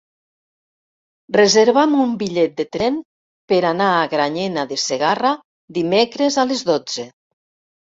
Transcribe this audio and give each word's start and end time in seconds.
Reserva'm 1.37 1.93
un 2.07 2.15
bitllet 2.23 2.57
de 2.63 2.67
tren 2.77 2.99
per 3.53 3.63
anar 3.75 3.93
a 4.01 4.11
Granyena 4.17 4.67
de 4.75 4.83
Segarra 4.89 5.39
dimecres 5.81 6.45
a 6.47 6.53
les 6.53 6.71
dotze. 6.77 7.13